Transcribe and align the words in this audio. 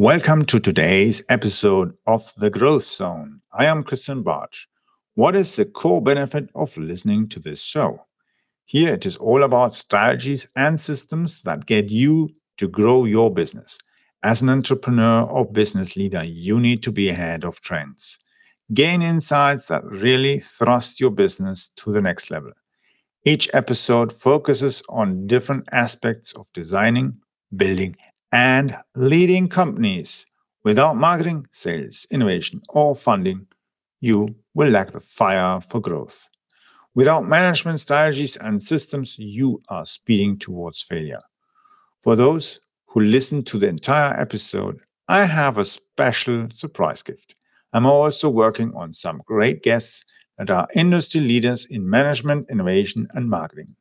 Welcome 0.00 0.46
to 0.46 0.58
today's 0.58 1.22
episode 1.28 1.92
of 2.06 2.32
The 2.38 2.48
Growth 2.48 2.84
Zone. 2.84 3.42
I 3.52 3.66
am 3.66 3.82
Christian 3.82 4.24
Bartsch. 4.24 4.64
What 5.14 5.36
is 5.36 5.54
the 5.54 5.66
core 5.66 6.00
benefit 6.00 6.48
of 6.54 6.74
listening 6.78 7.28
to 7.28 7.38
this 7.38 7.62
show? 7.62 8.06
Here 8.64 8.94
it 8.94 9.04
is 9.04 9.18
all 9.18 9.42
about 9.42 9.74
strategies 9.74 10.48
and 10.56 10.80
systems 10.80 11.42
that 11.42 11.66
get 11.66 11.90
you 11.90 12.30
to 12.56 12.66
grow 12.66 13.04
your 13.04 13.30
business. 13.30 13.76
As 14.22 14.40
an 14.40 14.48
entrepreneur 14.48 15.24
or 15.24 15.44
business 15.44 15.96
leader, 15.96 16.24
you 16.24 16.58
need 16.58 16.82
to 16.84 16.92
be 16.92 17.10
ahead 17.10 17.44
of 17.44 17.60
trends. 17.60 18.18
Gain 18.72 19.02
insights 19.02 19.66
that 19.66 19.84
really 19.84 20.38
thrust 20.38 20.98
your 20.98 21.10
business 21.10 21.68
to 21.76 21.92
the 21.92 22.00
next 22.00 22.30
level. 22.30 22.52
Each 23.26 23.50
episode 23.52 24.14
focuses 24.14 24.82
on 24.88 25.26
different 25.26 25.68
aspects 25.72 26.32
of 26.38 26.46
designing, 26.54 27.18
building, 27.54 27.96
and 28.32 28.76
leading 28.94 29.48
companies. 29.48 30.26
Without 30.62 30.96
marketing, 30.96 31.46
sales, 31.52 32.06
innovation, 32.10 32.60
or 32.68 32.94
funding, 32.94 33.46
you 34.00 34.34
will 34.54 34.68
lack 34.68 34.90
the 34.90 35.00
fire 35.00 35.60
for 35.60 35.80
growth. 35.80 36.28
Without 36.94 37.26
management 37.26 37.80
strategies 37.80 38.36
and 38.36 38.62
systems, 38.62 39.16
you 39.18 39.60
are 39.68 39.84
speeding 39.84 40.38
towards 40.38 40.82
failure. 40.82 41.20
For 42.02 42.16
those 42.16 42.60
who 42.86 43.00
listen 43.00 43.42
to 43.44 43.58
the 43.58 43.68
entire 43.68 44.18
episode, 44.20 44.80
I 45.08 45.24
have 45.24 45.58
a 45.58 45.64
special 45.64 46.48
surprise 46.50 47.02
gift. 47.02 47.36
I'm 47.72 47.86
also 47.86 48.28
working 48.28 48.72
on 48.74 48.92
some 48.92 49.22
great 49.24 49.62
guests 49.62 50.04
that 50.38 50.50
are 50.50 50.68
industry 50.74 51.20
leaders 51.20 51.66
in 51.66 51.88
management, 51.88 52.50
innovation, 52.50 53.06
and 53.14 53.28
marketing. 53.30 53.76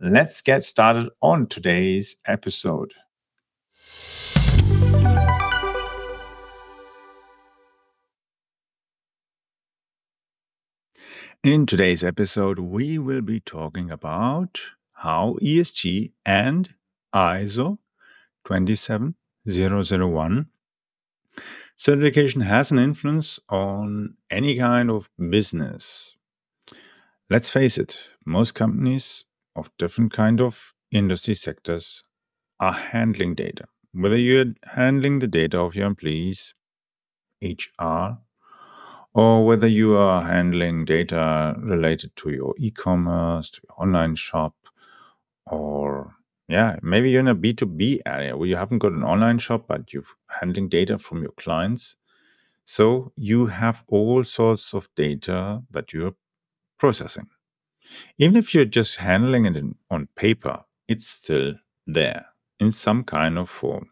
Let's 0.00 0.42
get 0.42 0.64
started 0.64 1.08
on 1.22 1.46
today's 1.46 2.16
episode. 2.26 2.92
In 11.42 11.66
today's 11.66 12.02
episode, 12.02 12.58
we 12.58 12.98
will 12.98 13.20
be 13.20 13.40
talking 13.40 13.90
about 13.90 14.58
how 14.92 15.36
ESG 15.42 16.12
and 16.24 16.74
ISO 17.14 17.76
27001 18.44 20.46
certification 21.76 22.40
has 22.42 22.70
an 22.70 22.78
influence 22.78 23.40
on 23.48 24.14
any 24.30 24.56
kind 24.56 24.90
of 24.90 25.08
business. 25.30 26.16
Let's 27.30 27.50
face 27.50 27.78
it, 27.78 28.08
most 28.24 28.54
companies 28.54 29.24
of 29.56 29.70
different 29.78 30.12
kind 30.12 30.40
of 30.40 30.74
industry 30.90 31.34
sectors 31.34 32.04
are 32.60 32.72
handling 32.72 33.34
data. 33.34 33.64
Whether 33.92 34.16
you're 34.16 34.54
handling 34.64 35.20
the 35.20 35.28
data 35.28 35.58
of 35.58 35.74
your 35.74 35.86
employees, 35.86 36.54
HR, 37.42 38.18
or 39.14 39.46
whether 39.46 39.66
you 39.66 39.96
are 39.96 40.22
handling 40.22 40.84
data 40.84 41.54
related 41.58 42.14
to 42.16 42.30
your 42.30 42.54
e-commerce, 42.58 43.50
to 43.50 43.60
your 43.62 43.80
online 43.80 44.16
shop, 44.16 44.54
or 45.46 46.16
yeah, 46.48 46.76
maybe 46.82 47.10
you're 47.10 47.20
in 47.20 47.28
a 47.28 47.34
B2B 47.34 48.00
area 48.04 48.36
where 48.36 48.48
you 48.48 48.56
haven't 48.56 48.80
got 48.80 48.92
an 48.92 49.04
online 49.04 49.38
shop, 49.38 49.66
but 49.68 49.92
you're 49.92 50.02
handling 50.28 50.68
data 50.68 50.98
from 50.98 51.22
your 51.22 51.32
clients. 51.32 51.96
So 52.66 53.12
you 53.16 53.46
have 53.46 53.84
all 53.88 54.24
sorts 54.24 54.74
of 54.74 54.88
data 54.94 55.62
that 55.70 55.92
you're 55.92 56.14
processing. 56.78 57.28
Even 58.18 58.36
if 58.36 58.54
you're 58.54 58.64
just 58.64 58.96
handling 58.96 59.46
it 59.46 59.56
in, 59.56 59.76
on 59.90 60.08
paper, 60.16 60.64
it's 60.88 61.06
still 61.06 61.54
there 61.86 62.26
in 62.58 62.72
some 62.72 63.04
kind 63.04 63.38
of 63.38 63.48
form. 63.48 63.90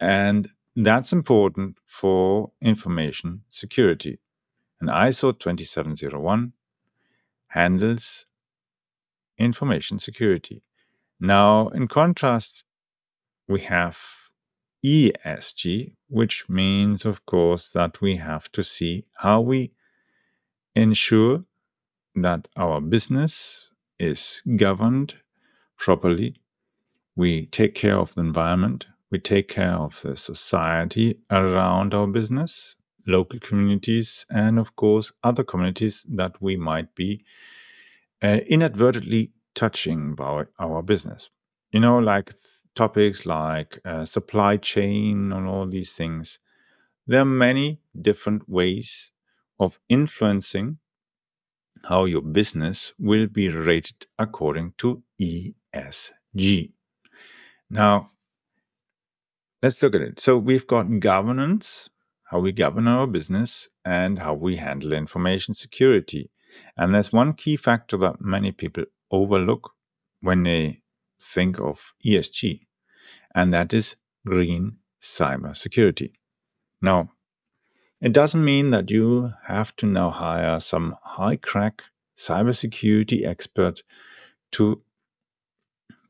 And 0.00 0.48
that's 0.76 1.12
important 1.12 1.78
for 1.84 2.52
information 2.60 3.42
security. 3.48 4.18
And 4.80 4.90
ISO 4.90 5.38
2701 5.38 6.52
handles 7.48 8.26
information 9.38 9.98
security. 9.98 10.62
Now, 11.20 11.68
in 11.68 11.88
contrast, 11.88 12.64
we 13.48 13.60
have 13.62 13.98
ESG, 14.84 15.94
which 16.08 16.48
means, 16.48 17.06
of 17.06 17.24
course, 17.24 17.70
that 17.70 18.00
we 18.00 18.16
have 18.16 18.50
to 18.52 18.62
see 18.62 19.06
how 19.18 19.40
we 19.40 19.72
ensure 20.74 21.44
that 22.14 22.48
our 22.56 22.80
business 22.80 23.70
is 23.98 24.42
governed 24.56 25.16
properly. 25.78 26.36
We 27.16 27.46
take 27.46 27.74
care 27.74 27.98
of 27.98 28.14
the 28.14 28.20
environment. 28.20 28.86
We 29.10 29.18
take 29.18 29.48
care 29.48 29.74
of 29.74 30.02
the 30.02 30.16
society 30.16 31.20
around 31.30 31.94
our 31.94 32.06
business 32.06 32.76
local 33.06 33.38
communities, 33.40 34.26
and 34.30 34.58
of 34.58 34.76
course, 34.76 35.12
other 35.22 35.44
communities 35.44 36.06
that 36.08 36.40
we 36.40 36.56
might 36.56 36.94
be 36.94 37.24
uh, 38.22 38.40
inadvertently 38.46 39.30
touching 39.54 40.14
by 40.14 40.44
our 40.58 40.82
business. 40.82 41.30
You 41.72 41.80
know, 41.80 41.98
like 41.98 42.32
topics 42.74 43.26
like 43.26 43.78
uh, 43.84 44.04
supply 44.04 44.56
chain 44.56 45.32
and 45.32 45.46
all 45.46 45.66
these 45.66 45.92
things. 45.92 46.38
There 47.06 47.20
are 47.20 47.26
many 47.26 47.80
different 48.00 48.48
ways 48.48 49.12
of 49.60 49.78
influencing 49.88 50.78
how 51.84 52.06
your 52.06 52.22
business 52.22 52.94
will 52.98 53.26
be 53.26 53.48
rated 53.48 54.06
according 54.18 54.72
to 54.78 55.02
ESG. 55.20 56.72
Now, 57.70 58.10
let's 59.62 59.82
look 59.82 59.94
at 59.94 60.00
it. 60.00 60.20
So 60.20 60.38
we've 60.38 60.66
got 60.66 61.00
governance, 61.00 61.90
how 62.34 62.40
we 62.40 62.50
govern 62.50 62.88
our 62.88 63.06
business, 63.06 63.68
and 63.84 64.18
how 64.18 64.34
we 64.34 64.56
handle 64.56 64.92
information 64.92 65.54
security. 65.54 66.32
And 66.76 66.92
there's 66.92 67.12
one 67.12 67.32
key 67.34 67.54
factor 67.54 67.96
that 67.98 68.20
many 68.20 68.50
people 68.50 68.86
overlook 69.08 69.74
when 70.20 70.42
they 70.42 70.80
think 71.22 71.60
of 71.60 71.92
ESG, 72.04 72.66
and 73.36 73.54
that 73.54 73.72
is 73.72 73.94
green 74.26 74.78
cybersecurity. 75.00 76.14
Now, 76.82 77.12
it 78.00 78.12
doesn't 78.12 78.44
mean 78.44 78.70
that 78.70 78.90
you 78.90 79.34
have 79.44 79.76
to 79.76 79.86
now 79.86 80.10
hire 80.10 80.58
some 80.58 80.96
high 81.04 81.36
crack 81.36 81.84
cybersecurity 82.18 83.24
expert 83.24 83.84
to 84.50 84.82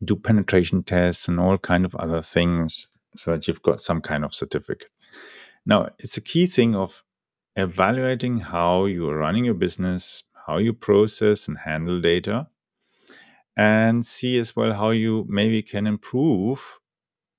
do 0.03 0.17
penetration 0.17 0.85
tests 0.85 1.29
and 1.29 1.39
all 1.39 1.59
kind 1.59 1.85
of 1.85 1.95
other 1.97 2.23
things 2.23 2.89
so 3.15 3.33
that 3.33 3.47
you've 3.47 3.63
got 3.63 3.79
some 3.79 4.01
kind 4.01 4.25
of 4.25 4.33
certificate. 4.33 4.89
Now, 5.67 5.91
it's 5.99 6.17
a 6.17 6.21
key 6.21 6.47
thing 6.47 6.75
of 6.75 7.03
evaluating 7.57 8.41
how 8.41 8.87
you 8.87 9.09
are 9.09 9.17
running 9.17 9.45
your 9.45 9.55
business, 9.55 10.25
how 10.47 10.59
you 10.59 10.73
process 10.73 11.49
and 11.49 11.59
handle 11.59 12.01
data, 12.01 12.49
and 13.57 14.05
see 14.05 14.39
as 14.39 14.55
well 14.55 14.75
how 14.75 14.91
you 14.91 15.25
maybe 15.29 15.63
can 15.63 15.87
improve 15.87 16.81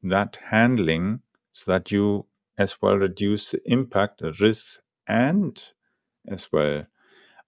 that 0.02 0.38
handling 0.50 1.22
so 1.52 1.72
that 1.72 1.92
you 1.92 2.26
as 2.58 2.82
well 2.82 2.98
reduce 2.98 3.52
the 3.52 3.62
impact, 3.66 4.22
the 4.22 4.32
risks, 4.40 4.80
and 5.08 5.64
as 6.28 6.52
well 6.52 6.86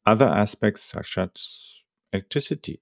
other 0.06 0.26
aspects 0.26 0.84
such 0.84 1.18
as 1.18 1.82
electricity. 2.14 2.82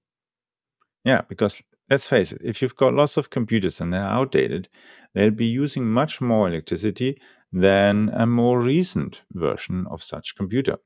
Yeah, 1.03 1.22
because 1.28 1.61
let's 1.89 2.07
face 2.07 2.31
it, 2.31 2.41
if 2.44 2.61
you've 2.61 2.75
got 2.75 2.93
lots 2.93 3.17
of 3.17 3.31
computers 3.31 3.81
and 3.81 3.91
they're 3.91 4.02
outdated, 4.02 4.69
they'll 5.14 5.31
be 5.31 5.46
using 5.46 5.85
much 5.85 6.22
more 6.22 6.47
electricity 6.47 7.19
than 7.55 8.09
a 8.09 8.25
more 8.25 8.59
recent 8.59 9.23
version 9.31 9.87
of 9.90 10.03
such 10.03 10.35
computer. 10.35 10.78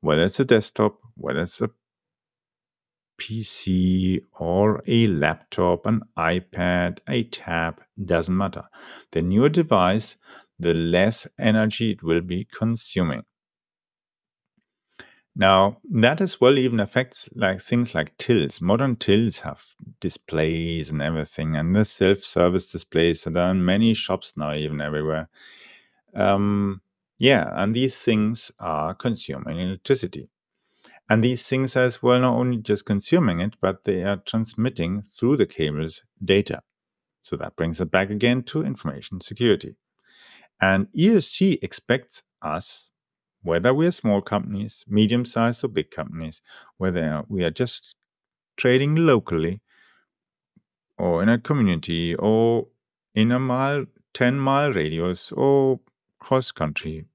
Whether 0.00 0.24
it's 0.24 0.40
a 0.40 0.44
desktop, 0.44 0.98
whether 1.14 1.42
it's 1.42 1.60
a 1.60 1.70
PC 3.20 4.22
or 4.38 4.82
a 4.88 5.06
laptop, 5.06 5.86
an 5.86 6.02
iPad, 6.18 6.98
a 7.08 7.22
tab, 7.22 7.80
doesn't 8.04 8.36
matter. 8.36 8.64
The 9.12 9.22
newer 9.22 9.48
device, 9.48 10.16
the 10.58 10.74
less 10.74 11.28
energy 11.38 11.92
it 11.92 12.02
will 12.02 12.20
be 12.20 12.48
consuming. 12.52 13.22
Now, 15.36 15.78
that 15.88 16.20
as 16.20 16.40
well 16.40 16.58
even 16.58 16.80
affects 16.80 17.28
like 17.36 17.62
things 17.62 17.94
like 17.94 18.18
tills. 18.18 18.60
Modern 18.60 18.96
tills 18.96 19.40
have 19.40 19.64
displays 20.00 20.90
and 20.90 21.00
everything, 21.00 21.54
and 21.54 21.76
the 21.76 21.84
self-service 21.84 22.66
displays 22.66 23.22
that 23.22 23.36
are 23.36 23.52
in 23.52 23.64
many 23.64 23.94
shops 23.94 24.32
now, 24.36 24.52
even 24.52 24.80
everywhere. 24.80 25.28
Um, 26.14 26.82
yeah, 27.18 27.50
and 27.54 27.74
these 27.74 27.96
things 27.96 28.52
are 28.58 28.94
consuming 28.94 29.58
electricity. 29.58 30.28
And 31.10 31.24
these 31.24 31.48
things 31.48 31.76
are 31.76 31.84
as 31.84 32.02
well 32.02 32.20
not 32.20 32.36
only 32.36 32.58
just 32.58 32.84
consuming 32.84 33.40
it, 33.40 33.56
but 33.60 33.84
they 33.84 34.02
are 34.02 34.18
transmitting 34.18 35.02
through 35.02 35.36
the 35.38 35.46
cables 35.46 36.02
data. 36.22 36.62
So 37.22 37.36
that 37.36 37.56
brings 37.56 37.80
it 37.80 37.90
back 37.90 38.10
again 38.10 38.42
to 38.44 38.62
information 38.62 39.20
security. 39.20 39.76
And 40.60 40.88
ESG 40.96 41.58
expects 41.62 42.24
us, 42.42 42.90
whether 43.42 43.72
we 43.72 43.86
are 43.86 43.92
small 43.92 44.20
companies, 44.20 44.84
medium 44.88 45.24
sized 45.24 45.64
or 45.64 45.68
big 45.68 45.90
companies, 45.90 46.42
whether 46.76 47.24
we 47.28 47.42
are 47.44 47.50
just 47.50 47.96
trading 48.56 48.96
locally 48.96 49.60
or 50.98 51.22
in 51.22 51.28
a 51.28 51.38
community 51.38 52.14
or 52.16 52.66
in 53.14 53.32
a 53.32 53.38
mile 53.38 53.86
10 54.14 54.38
mile 54.38 54.72
radius 54.72 55.32
or 55.32 55.80
country 56.54 57.06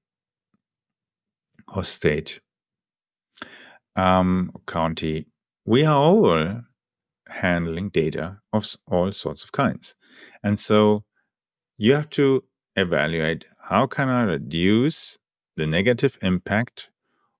or 1.74 1.84
state, 1.84 2.40
um, 3.96 4.50
county, 4.66 5.26
we 5.64 5.84
are 5.84 5.96
all 5.96 6.62
handling 7.28 7.88
data 7.90 8.38
of 8.52 8.76
all 8.86 9.12
sorts 9.12 9.44
of 9.44 9.52
kinds. 9.52 9.94
And 10.42 10.58
so 10.58 11.04
you 11.78 11.94
have 11.94 12.10
to 12.10 12.44
evaluate 12.76 13.44
how 13.68 13.86
can 13.86 14.08
I 14.08 14.22
reduce 14.22 15.18
the 15.56 15.66
negative 15.66 16.18
impact 16.22 16.88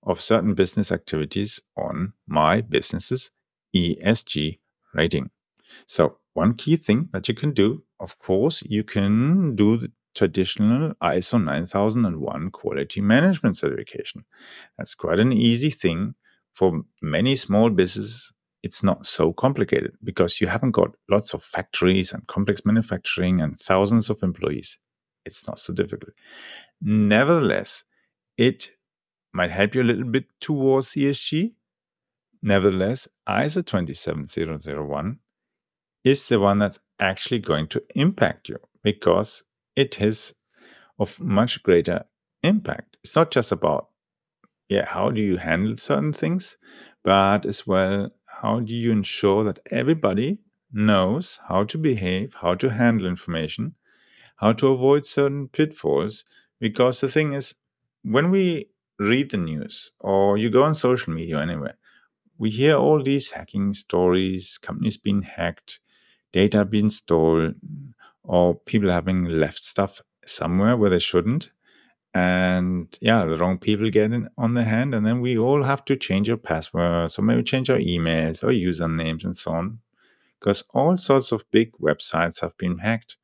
of 0.02 0.20
certain 0.20 0.54
business 0.54 0.92
activities 0.92 1.60
on 1.76 2.12
my 2.26 2.60
business's 2.60 3.30
ESG 3.74 4.58
rating. 4.94 5.30
So 5.86 6.18
one 6.34 6.54
key 6.54 6.76
thing 6.76 7.08
that 7.12 7.28
you 7.28 7.34
can 7.34 7.52
do, 7.52 7.82
of 7.98 8.18
course, 8.18 8.62
you 8.62 8.84
can 8.84 9.56
do 9.56 9.88
traditional 10.14 10.94
ISO 11.02 11.42
9001 11.42 12.50
quality 12.50 13.00
management 13.00 13.56
certification. 13.56 14.24
That's 14.78 14.94
quite 14.94 15.18
an 15.18 15.32
easy 15.32 15.70
thing 15.70 16.14
for 16.52 16.82
many 17.02 17.36
small 17.36 17.70
businesses. 17.70 18.32
It's 18.62 18.82
not 18.82 19.04
so 19.04 19.32
complicated 19.32 19.92
because 20.02 20.40
you 20.40 20.46
haven't 20.46 20.70
got 20.70 20.94
lots 21.10 21.34
of 21.34 21.42
factories 21.42 22.12
and 22.12 22.26
complex 22.26 22.64
manufacturing 22.64 23.40
and 23.40 23.58
thousands 23.58 24.08
of 24.08 24.22
employees. 24.22 24.78
It's 25.26 25.46
not 25.46 25.58
so 25.58 25.74
difficult. 25.74 26.12
Nevertheless, 26.80 27.84
it 28.38 28.70
might 29.32 29.50
help 29.50 29.74
you 29.74 29.82
a 29.82 29.84
little 29.84 30.04
bit 30.04 30.26
towards 30.40 30.94
ESG. 30.94 31.52
Nevertheless, 32.42 33.08
ISO 33.28 33.64
27001 33.64 35.18
is 36.04 36.28
the 36.28 36.38
one 36.38 36.58
that's 36.58 36.78
actually 37.00 37.40
going 37.40 37.66
to 37.68 37.82
impact 37.94 38.48
you 38.48 38.58
because 38.82 39.42
it 39.76 40.00
is 40.00 40.34
of 40.98 41.20
much 41.20 41.62
greater 41.62 42.04
impact. 42.42 42.96
It's 43.02 43.16
not 43.16 43.30
just 43.30 43.52
about, 43.52 43.88
yeah, 44.68 44.86
how 44.86 45.10
do 45.10 45.20
you 45.20 45.36
handle 45.36 45.76
certain 45.76 46.12
things, 46.12 46.56
but 47.02 47.46
as 47.46 47.66
well, 47.66 48.10
how 48.26 48.60
do 48.60 48.74
you 48.74 48.92
ensure 48.92 49.44
that 49.44 49.60
everybody 49.70 50.38
knows 50.74 51.38
how 51.48 51.64
to 51.64 51.78
behave, 51.78 52.34
how 52.34 52.54
to 52.56 52.68
handle 52.68 53.06
information, 53.06 53.74
how 54.36 54.52
to 54.52 54.68
avoid 54.68 55.06
certain 55.06 55.48
pitfalls. 55.48 56.24
Because 56.60 57.00
the 57.00 57.08
thing 57.08 57.32
is, 57.32 57.54
when 58.02 58.30
we 58.30 58.68
read 58.98 59.30
the 59.30 59.36
news 59.36 59.92
or 60.00 60.36
you 60.36 60.50
go 60.50 60.64
on 60.64 60.74
social 60.74 61.12
media 61.12 61.40
anywhere, 61.40 61.76
we 62.36 62.50
hear 62.50 62.76
all 62.76 63.02
these 63.02 63.30
hacking 63.30 63.72
stories, 63.74 64.58
companies 64.58 64.96
being 64.96 65.22
hacked, 65.22 65.78
data 66.32 66.64
being 66.64 66.90
stolen, 66.90 67.94
or 68.24 68.54
people 68.54 68.90
having 68.90 69.24
left 69.24 69.62
stuff 69.64 70.00
somewhere 70.24 70.76
where 70.76 70.90
they 70.90 70.98
shouldn't. 70.98 71.50
And 72.14 72.96
yeah, 73.00 73.24
the 73.24 73.36
wrong 73.36 73.58
people 73.58 73.90
get 73.90 74.12
in 74.12 74.28
on 74.38 74.54
the 74.54 74.64
hand, 74.64 74.94
and 74.94 75.04
then 75.04 75.20
we 75.20 75.36
all 75.36 75.64
have 75.64 75.84
to 75.86 75.96
change 75.96 76.30
our 76.30 76.36
passwords, 76.36 77.18
or 77.18 77.22
maybe 77.22 77.42
change 77.42 77.70
our 77.70 77.78
emails 77.78 78.44
or 78.44 78.48
usernames 78.48 79.24
and 79.24 79.36
so 79.36 79.50
on, 79.52 79.80
because 80.38 80.62
all 80.72 80.96
sorts 80.96 81.32
of 81.32 81.50
big 81.50 81.72
websites 81.72 82.40
have 82.40 82.56
been 82.56 82.78
hacked. 82.78 83.16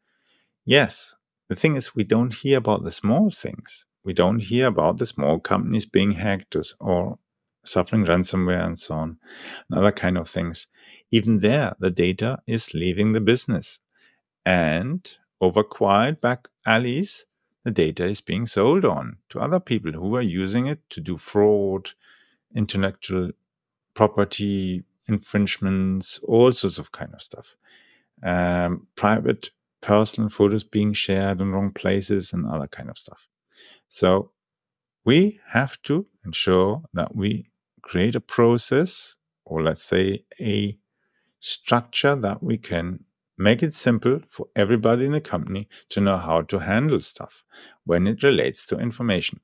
Yes, 0.64 1.14
the 1.48 1.54
thing 1.54 1.76
is, 1.76 1.94
we 1.94 2.02
don't 2.02 2.34
hear 2.34 2.58
about 2.58 2.82
the 2.82 2.90
small 2.90 3.30
things. 3.30 3.86
We 4.04 4.12
don't 4.12 4.40
hear 4.40 4.66
about 4.66 4.98
the 4.98 5.06
small 5.06 5.38
companies 5.38 5.86
being 5.86 6.12
hacked 6.12 6.56
or 6.80 7.18
suffering 7.64 8.04
ransomware 8.06 8.64
and 8.64 8.78
so 8.78 8.94
on, 8.94 9.18
and 9.68 9.78
other 9.78 9.92
kind 9.92 10.18
of 10.18 10.28
things. 10.28 10.66
Even 11.12 11.38
there, 11.38 11.76
the 11.78 11.90
data 11.90 12.38
is 12.46 12.74
leaving 12.74 13.12
the 13.12 13.20
business. 13.20 13.78
And 14.44 15.10
over 15.40 15.62
quiet 15.62 16.20
back 16.20 16.48
alleys, 16.66 17.26
the 17.64 17.70
data 17.70 18.04
is 18.04 18.20
being 18.20 18.46
sold 18.46 18.84
on 18.84 19.18
to 19.28 19.40
other 19.40 19.60
people 19.60 19.92
who 19.92 20.16
are 20.16 20.22
using 20.22 20.66
it 20.66 20.80
to 20.90 21.00
do 21.00 21.16
fraud, 21.16 21.90
intellectual 22.54 23.30
property 23.94 24.82
infringements, 25.08 26.20
all 26.24 26.52
sorts 26.52 26.78
of 26.78 26.92
kind 26.92 27.12
of 27.12 27.20
stuff. 27.20 27.56
Um, 28.22 28.86
private 28.96 29.50
personal 29.80 30.28
photos 30.28 30.64
being 30.64 30.92
shared 30.92 31.40
in 31.40 31.52
wrong 31.52 31.72
places 31.72 32.32
and 32.32 32.46
other 32.46 32.68
kind 32.68 32.90
of 32.90 32.98
stuff. 32.98 33.28
So 33.88 34.30
we 35.04 35.40
have 35.48 35.80
to 35.82 36.06
ensure 36.24 36.82
that 36.94 37.14
we 37.16 37.50
create 37.82 38.14
a 38.14 38.20
process 38.20 39.16
or 39.44 39.62
let's 39.62 39.82
say 39.82 40.24
a 40.38 40.78
structure 41.40 42.14
that 42.14 42.42
we 42.42 42.58
can 42.58 43.04
make 43.40 43.62
it 43.62 43.72
simple 43.72 44.20
for 44.28 44.48
everybody 44.54 45.06
in 45.06 45.12
the 45.12 45.20
company 45.20 45.66
to 45.88 46.00
know 46.00 46.18
how 46.18 46.42
to 46.42 46.58
handle 46.58 47.00
stuff 47.00 47.42
when 47.84 48.06
it 48.06 48.22
relates 48.22 48.66
to 48.66 48.78
information. 48.78 49.40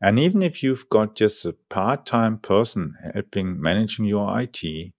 And 0.00 0.18
even 0.18 0.42
if 0.42 0.62
you've 0.62 0.88
got 0.88 1.16
just 1.16 1.44
a 1.44 1.52
part 1.68 2.06
time 2.06 2.38
person 2.38 2.94
helping 3.12 3.60
managing 3.60 4.06
your 4.06 4.40
IT, 4.40 4.92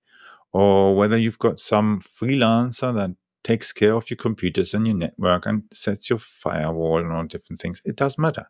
or 0.54 0.96
whether 0.96 1.18
you've 1.18 1.40
got 1.40 1.60
some 1.60 2.00
freelancer 2.00 2.94
that 2.94 3.16
takes 3.44 3.74
care 3.74 3.96
of 3.96 4.08
your 4.12 4.18
computers 4.18 4.76
and 4.76 4.86
your 4.86 4.96
network 4.96 5.48
and 5.48 5.64
sets 5.74 6.08
your 6.10 6.20
firewall 6.20 7.00
and 7.00 7.12
all 7.12 7.26
different 7.26 7.60
things, 7.60 7.82
it 7.86 7.96
does 7.96 8.20
matter. 8.20 8.46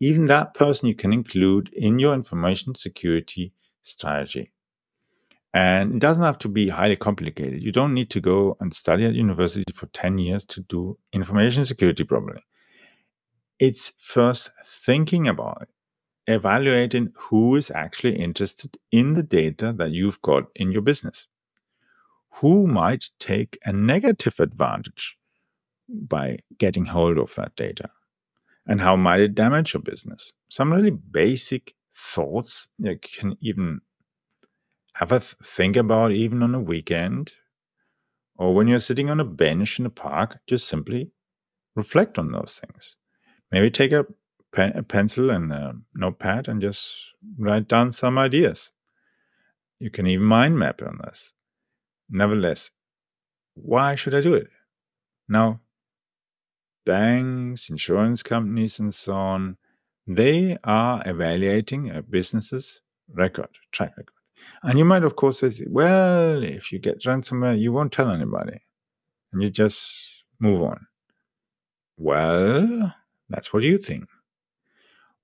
Even 0.00 0.26
that 0.26 0.54
person 0.54 0.88
you 0.88 0.94
can 0.94 1.12
include 1.12 1.68
in 1.74 1.98
your 1.98 2.14
information 2.14 2.74
security 2.74 3.52
strategy. 3.82 4.50
And 5.54 5.94
it 5.94 5.98
doesn't 6.00 6.24
have 6.24 6.38
to 6.40 6.48
be 6.48 6.68
highly 6.68 6.96
complicated. 6.96 7.62
You 7.62 7.70
don't 7.70 7.94
need 7.94 8.10
to 8.10 8.20
go 8.20 8.56
and 8.58 8.74
study 8.74 9.04
at 9.04 9.14
university 9.14 9.72
for 9.72 9.86
10 9.86 10.18
years 10.18 10.44
to 10.46 10.60
do 10.62 10.98
information 11.12 11.64
security 11.64 12.02
properly. 12.02 12.42
It's 13.60 13.92
first 13.96 14.50
thinking 14.66 15.28
about 15.28 15.62
it, 15.62 15.68
evaluating 16.26 17.12
who 17.16 17.54
is 17.54 17.70
actually 17.70 18.16
interested 18.16 18.76
in 18.90 19.14
the 19.14 19.22
data 19.22 19.72
that 19.78 19.92
you've 19.92 20.20
got 20.22 20.44
in 20.56 20.72
your 20.72 20.82
business. 20.82 21.28
Who 22.40 22.66
might 22.66 23.10
take 23.20 23.56
a 23.64 23.72
negative 23.72 24.40
advantage 24.40 25.16
by 25.88 26.38
getting 26.58 26.86
hold 26.86 27.16
of 27.16 27.32
that 27.36 27.54
data? 27.54 27.90
And 28.66 28.80
how 28.80 28.96
might 28.96 29.20
it 29.20 29.36
damage 29.36 29.74
your 29.74 29.82
business? 29.82 30.32
Some 30.48 30.72
really 30.72 30.90
basic 30.90 31.74
thoughts 31.94 32.66
you 32.78 32.98
can 33.00 33.36
even 33.40 33.82
have 34.94 35.12
a 35.12 35.20
th- 35.20 35.36
think 35.42 35.76
about 35.76 36.12
even 36.12 36.42
on 36.42 36.54
a 36.54 36.60
weekend 36.60 37.32
or 38.36 38.54
when 38.54 38.68
you're 38.68 38.78
sitting 38.78 39.10
on 39.10 39.20
a 39.20 39.24
bench 39.24 39.78
in 39.78 39.86
a 39.86 39.90
park, 39.90 40.38
just 40.46 40.66
simply 40.66 41.12
reflect 41.76 42.18
on 42.18 42.32
those 42.32 42.60
things. 42.60 42.96
Maybe 43.50 43.70
take 43.70 43.92
a, 43.92 44.06
pen, 44.52 44.72
a 44.76 44.82
pencil 44.82 45.30
and 45.30 45.52
a 45.52 45.74
notepad 45.94 46.48
and 46.48 46.60
just 46.60 47.14
write 47.38 47.68
down 47.68 47.92
some 47.92 48.18
ideas. 48.18 48.72
You 49.78 49.90
can 49.90 50.06
even 50.06 50.26
mind 50.26 50.58
map 50.58 50.82
on 50.82 50.98
this. 51.04 51.32
Nevertheless, 52.08 52.70
why 53.54 53.94
should 53.94 54.14
I 54.14 54.20
do 54.20 54.34
it? 54.34 54.48
Now, 55.28 55.60
banks, 56.84 57.70
insurance 57.70 58.22
companies, 58.22 58.78
and 58.78 58.94
so 58.94 59.14
on, 59.14 59.56
they 60.06 60.58
are 60.64 61.02
evaluating 61.06 61.90
a 61.90 62.02
business's 62.02 62.80
record, 63.08 63.48
track 63.72 63.96
record. 63.96 64.23
And 64.62 64.78
you 64.78 64.84
might, 64.84 65.04
of 65.04 65.16
course, 65.16 65.40
say, 65.40 65.52
well, 65.68 66.42
if 66.42 66.72
you 66.72 66.78
get 66.78 67.00
ransomware, 67.02 67.58
you 67.58 67.72
won't 67.72 67.92
tell 67.92 68.10
anybody. 68.10 68.60
And 69.32 69.42
you 69.42 69.50
just 69.50 70.24
move 70.40 70.62
on. 70.62 70.86
Well, 71.96 72.94
that's 73.28 73.52
what 73.52 73.62
you 73.62 73.76
think. 73.78 74.08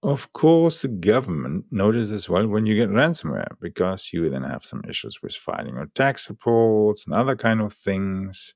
Of 0.03 0.33
course, 0.33 0.83
the 0.83 0.89
government 0.89 1.67
notices 1.71 2.29
well 2.29 2.47
when 2.47 2.65
you 2.65 2.75
get 2.75 2.89
ransomware 2.89 3.53
because 3.61 4.13
you 4.13 4.31
then 4.31 4.45
have 4.45 4.65
some 4.65 4.83
issues 4.89 5.23
with 5.23 5.35
filing 5.35 5.75
your 5.75 5.87
tax 5.95 6.29
reports 6.31 7.05
and 7.05 7.15
other 7.15 7.37
kind 7.37 7.61
of 7.61 7.73
things. 7.73 8.55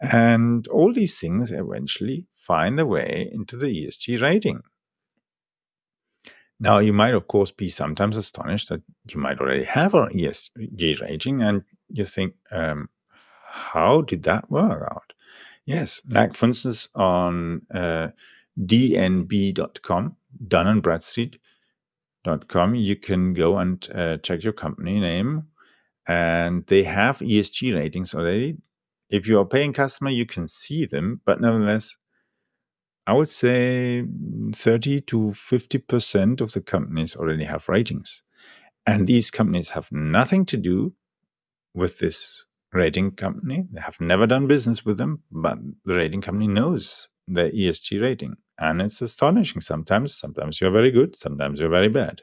And 0.00 0.68
all 0.68 0.92
these 0.92 1.18
things 1.18 1.52
eventually 1.52 2.26
find 2.34 2.78
their 2.78 2.86
way 2.86 3.30
into 3.32 3.56
the 3.56 3.66
ESG 3.66 4.20
rating. 4.20 4.62
Now, 6.60 6.78
you 6.78 6.92
might, 6.92 7.14
of 7.14 7.28
course, 7.28 7.52
be 7.52 7.68
sometimes 7.68 8.16
astonished 8.16 8.68
that 8.70 8.82
you 9.08 9.20
might 9.20 9.38
already 9.40 9.64
have 9.64 9.94
an 9.94 10.08
ESG 10.08 11.00
rating 11.00 11.42
and 11.42 11.62
you 11.88 12.04
think, 12.04 12.34
um, 12.50 12.88
how 13.44 14.02
did 14.02 14.24
that 14.24 14.50
work 14.50 14.82
out? 14.90 15.12
Yes, 15.64 16.02
like 16.08 16.34
for 16.34 16.46
instance, 16.46 16.88
on 16.94 17.62
uh, 17.72 18.08
dnb.com, 18.58 20.16
Dun 20.48 20.66
and 20.66 20.82
Bradstreet.com, 20.82 22.74
you 22.74 22.96
can 22.96 23.34
go 23.34 23.58
and 23.58 23.88
uh, 23.94 24.16
check 24.18 24.42
your 24.42 24.52
company 24.52 24.98
name, 24.98 25.44
and 26.06 26.66
they 26.66 26.82
have 26.84 27.18
ESG 27.18 27.74
ratings 27.74 28.14
already. 28.14 28.56
If 29.10 29.26
you're 29.26 29.42
a 29.42 29.46
paying 29.46 29.72
customer, 29.72 30.10
you 30.10 30.26
can 30.26 30.48
see 30.48 30.84
them, 30.86 31.20
but 31.24 31.40
nevertheless, 31.40 31.96
I 33.08 33.14
would 33.14 33.30
say 33.30 34.04
30 34.54 35.00
to 35.00 35.18
50% 35.30 36.40
of 36.42 36.52
the 36.52 36.60
companies 36.60 37.16
already 37.16 37.44
have 37.44 37.66
ratings. 37.66 38.22
And 38.86 39.06
these 39.06 39.30
companies 39.30 39.70
have 39.70 39.90
nothing 39.90 40.44
to 40.44 40.58
do 40.58 40.92
with 41.72 42.00
this 42.00 42.44
rating 42.70 43.12
company. 43.12 43.66
They 43.72 43.80
have 43.80 43.98
never 43.98 44.26
done 44.26 44.46
business 44.46 44.84
with 44.84 44.98
them, 44.98 45.22
but 45.32 45.56
the 45.86 45.94
rating 45.94 46.20
company 46.20 46.48
knows 46.48 47.08
the 47.26 47.50
ESG 47.50 48.02
rating. 48.02 48.36
And 48.58 48.82
it's 48.82 49.00
astonishing 49.00 49.62
sometimes. 49.62 50.14
Sometimes 50.14 50.60
you're 50.60 50.70
very 50.70 50.90
good, 50.90 51.16
sometimes 51.16 51.60
you're 51.60 51.70
very 51.70 51.88
bad. 51.88 52.20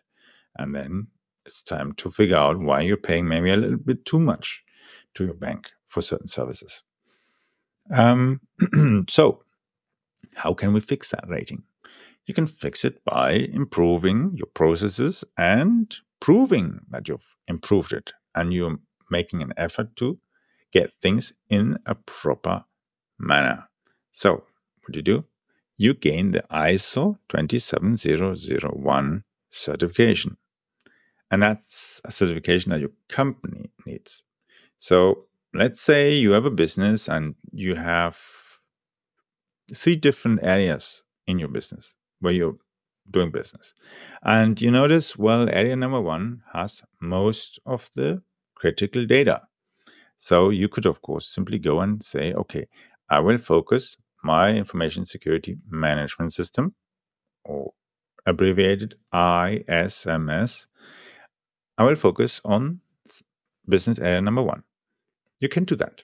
And 0.56 0.75
then 0.75 1.08
it's 1.48 1.63
time 1.63 1.94
to 1.94 2.12
figure 2.12 2.38
out 2.38 2.60
why 2.60 2.82
you're 2.82 2.96
paying 2.96 3.27
maybe 3.27 3.50
a 3.50 3.58
little 3.58 3.77
bit 3.77 4.06
too 4.06 4.20
much 4.20 4.63
to 5.15 5.25
your 5.25 5.34
bank 5.34 5.72
for 5.84 6.01
certain 6.01 6.27
services. 6.27 6.84
Um, 7.92 8.42
so, 9.10 9.45
how 10.36 10.53
can 10.53 10.74
we 10.74 10.79
fix 10.79 11.12
that 11.12 11.27
rating? 11.27 11.63
You 12.25 12.34
can 12.34 12.48
fix 12.48 12.84
it 12.84 13.03
by 13.05 13.32
improving 13.32 14.32
your 14.36 14.48
processes 14.48 15.24
and 15.38 15.96
proving 16.20 16.79
that 16.89 17.08
you've 17.08 17.36
improved 17.48 17.94
it 17.94 18.13
and 18.34 18.51
you're 18.53 18.79
making 19.10 19.41
an 19.41 19.53
effort 19.58 19.96
to 19.98 20.17
get 20.72 20.91
things 20.91 21.34
in 21.50 21.77
a 21.86 21.96
proper 21.96 22.65
manner. 23.20 23.70
So, 24.12 24.32
what 24.34 24.91
do 24.91 24.98
you 25.00 25.03
do? 25.03 25.25
You 25.77 25.94
gain 25.94 26.32
the 26.32 26.44
ISO 26.51 27.17
27001 27.29 29.24
certification. 29.50 30.38
And 31.32 31.41
that's 31.44 32.01
a 32.05 32.12
certification 32.12 32.72
that 32.72 32.79
your 32.79 32.91
company 33.10 33.72
needs. 33.86 34.24
So, 34.79 35.25
let's 35.53 35.82
say 35.82 36.13
you 36.13 36.32
have 36.32 36.46
a 36.46 36.51
business 36.51 37.08
and 37.08 37.36
you 37.51 37.75
have 37.75 38.17
three 39.74 39.95
different 39.95 40.39
areas 40.43 41.03
in 41.27 41.39
your 41.39 41.50
business 41.50 41.95
where 42.19 42.34
you're 42.34 42.57
doing 43.10 43.31
business. 43.31 43.74
And 44.24 44.60
you 44.62 44.72
notice, 44.72 45.17
well, 45.17 45.50
area 45.50 45.75
number 45.75 46.01
one 46.01 46.41
has 46.53 46.84
most 47.01 47.60
of 47.65 47.89
the 47.95 48.22
critical 48.55 49.05
data. 49.05 49.41
So 50.17 50.50
you 50.50 50.67
could, 50.67 50.86
of 50.86 51.01
course, 51.01 51.27
simply 51.27 51.60
go 51.60 51.81
and 51.81 52.03
say, 52.03 52.34
okay, 52.34 52.67
I 53.10 53.19
will 53.19 53.38
focus 53.38 53.98
my 54.24 54.50
information 54.50 55.05
security 55.05 55.57
management 55.69 56.34
system, 56.34 56.74
or 57.43 57.74
abbreviated 58.25 58.95
ISMS. 59.13 60.65
I 61.77 61.84
will 61.84 61.95
focus 61.95 62.41
on 62.43 62.79
business 63.67 64.00
area 64.00 64.22
number 64.22 64.41
one. 64.41 64.63
You 65.39 65.50
can 65.50 65.65
do 65.65 65.75
that. 65.75 66.03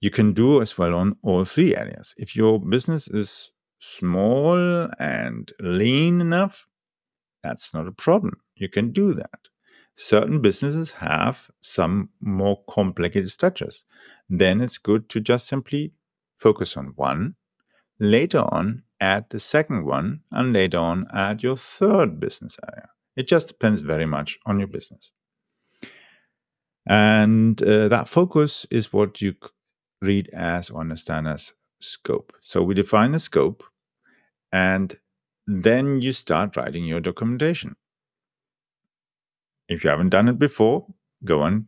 You 0.00 0.10
can 0.10 0.32
do 0.32 0.60
as 0.60 0.76
well 0.76 0.94
on 0.94 1.16
all 1.22 1.44
three 1.44 1.74
areas. 1.74 2.14
If 2.18 2.36
your 2.36 2.60
business 2.60 3.08
is 3.08 3.50
small 3.78 4.88
and 4.98 5.52
lean 5.60 6.20
enough, 6.20 6.66
that's 7.42 7.72
not 7.72 7.86
a 7.86 7.92
problem. 7.92 8.40
You 8.54 8.68
can 8.68 8.92
do 8.92 9.14
that. 9.14 9.48
Certain 9.94 10.42
businesses 10.42 10.92
have 10.92 11.50
some 11.60 12.10
more 12.20 12.62
complicated 12.68 13.30
structures. 13.30 13.84
Then 14.28 14.60
it's 14.60 14.78
good 14.78 15.08
to 15.10 15.20
just 15.20 15.48
simply 15.48 15.92
focus 16.34 16.76
on 16.76 16.92
one. 16.96 17.36
Later 17.98 18.40
on, 18.40 18.82
add 19.00 19.26
the 19.30 19.38
second 19.38 19.86
one, 19.86 20.20
and 20.30 20.52
later 20.52 20.78
on, 20.78 21.06
add 21.14 21.42
your 21.42 21.56
third 21.56 22.20
business 22.20 22.58
area. 22.70 22.90
It 23.16 23.26
just 23.26 23.48
depends 23.48 23.80
very 23.80 24.04
much 24.04 24.38
on 24.44 24.58
your 24.58 24.68
business. 24.68 25.12
And 26.86 27.60
uh, 27.62 27.88
that 27.88 28.08
focus 28.08 28.66
is 28.70 28.92
what 28.92 29.22
you 29.22 29.34
read 30.02 30.28
as 30.32 30.70
or 30.70 30.80
understand 30.80 31.28
as 31.28 31.52
scope. 31.80 32.32
So 32.40 32.62
we 32.62 32.74
define 32.74 33.14
a 33.14 33.18
scope 33.18 33.64
and 34.52 34.94
then 35.46 36.00
you 36.00 36.12
start 36.12 36.56
writing 36.56 36.84
your 36.84 37.00
documentation. 37.00 37.76
If 39.68 39.84
you 39.84 39.90
haven't 39.90 40.10
done 40.10 40.28
it 40.28 40.38
before, 40.38 40.86
go 41.24 41.42
and 41.42 41.66